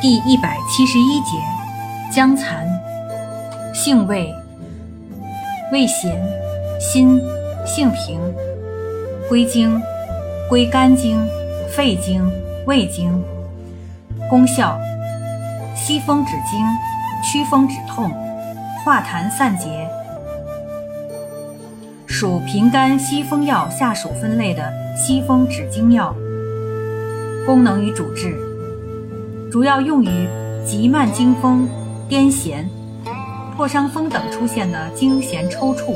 [0.00, 1.36] 第一百七十一节，
[2.12, 2.64] 僵蚕，
[3.74, 4.32] 性味，
[5.72, 6.24] 味咸，
[6.78, 7.20] 辛，
[7.66, 8.20] 性平，
[9.28, 9.82] 归经，
[10.48, 11.28] 归肝经、
[11.68, 12.30] 肺经、
[12.64, 13.20] 胃经。
[14.30, 14.78] 功效，
[15.74, 16.64] 息风止惊，
[17.24, 18.08] 祛风止痛，
[18.84, 19.88] 化痰散结。
[22.06, 26.14] 属平肝息风药下属分类的息风止惊药。
[27.44, 28.47] 功能与主治。
[29.50, 30.28] 主要用于
[30.64, 31.66] 急慢惊风、
[32.08, 32.64] 癫痫、
[33.56, 35.94] 破伤风等出现的惊痫抽搐、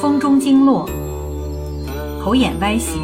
[0.00, 0.88] 风中经络、
[2.20, 2.98] 口眼歪斜、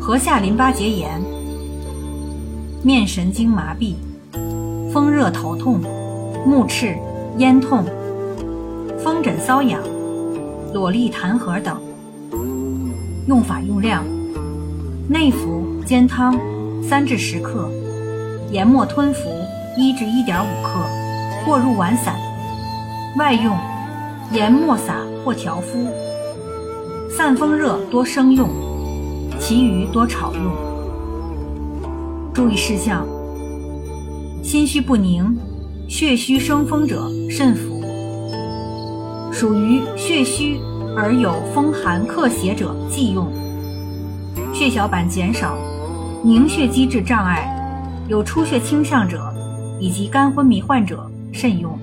[0.00, 1.20] 颌下淋巴结炎、
[2.84, 3.94] 面神经麻痹、
[4.92, 5.80] 风热头痛、
[6.46, 6.96] 目赤、
[7.38, 7.84] 咽痛、
[9.02, 9.82] 风疹瘙痒、
[10.72, 11.76] 裸痢痰核等。
[13.26, 14.04] 用法用量：
[15.08, 16.53] 内服煎汤。
[16.88, 17.70] 三至十克，
[18.50, 19.30] 研末吞服
[19.76, 20.80] 一至一点五克，
[21.44, 22.14] 或入丸散。
[23.16, 23.56] 外用，
[24.32, 25.88] 研末撒或调敷。
[27.10, 28.48] 散风热多生用，
[29.40, 30.42] 其余多炒用。
[32.34, 33.06] 注意事项：
[34.42, 35.36] 心虚不宁、
[35.88, 37.82] 血虚生风者慎服。
[39.32, 40.60] 属于血虚
[40.96, 43.26] 而有风寒克邪者忌用。
[44.52, 45.56] 血小板减少。
[46.26, 47.54] 凝血机制障碍、
[48.08, 49.30] 有出血倾向者
[49.78, 51.78] 以及肝昏迷患者慎用。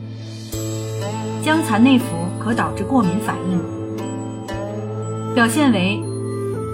[1.44, 2.06] 姜蚕内服
[2.40, 6.02] 可导致过敏反应，表现为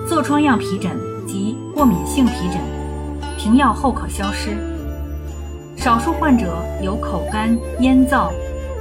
[0.07, 2.61] 痤疮样皮疹及过敏性皮疹，
[3.37, 4.52] 停药后可消失。
[5.75, 8.29] 少数患者有口干、咽燥、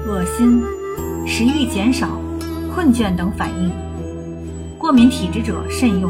[0.06, 0.62] 恶心、
[1.27, 2.06] 食欲减少、
[2.73, 3.69] 困倦等反应，
[4.78, 6.09] 过敏体质者慎用。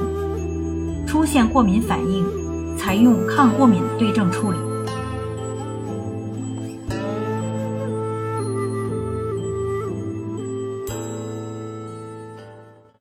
[1.07, 2.46] 出现过敏反应。
[2.77, 4.66] 采用抗过敏对症处理。